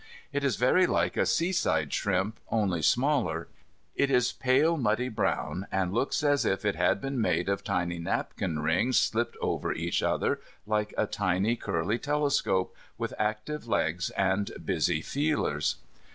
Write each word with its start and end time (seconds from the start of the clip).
It 0.33 0.43
is 0.43 0.55
very 0.55 0.87
like 0.87 1.15
a 1.15 1.27
seaside 1.27 1.93
shrimp, 1.93 2.39
only 2.49 2.81
smaller. 2.81 3.47
It 3.93 4.09
is 4.09 4.31
pale, 4.33 4.75
muddy 4.75 5.09
brown, 5.09 5.67
and 5.71 5.93
looks 5.93 6.23
as 6.23 6.43
if 6.43 6.65
it 6.65 6.73
had 6.75 6.99
been 6.99 7.21
made 7.21 7.47
of 7.47 7.63
tiny 7.63 7.99
napkin 7.99 8.61
rings 8.63 8.97
slipped 8.97 9.37
over 9.41 9.71
each 9.71 10.01
other 10.01 10.41
like 10.65 10.91
a 10.97 11.03
little 11.07 11.55
curly 11.55 11.99
telescope, 11.99 12.75
with 12.97 13.13
active 13.19 13.67
legs 13.67 14.09
and 14.17 14.49
busy 14.65 15.03
feelers. 15.03 15.75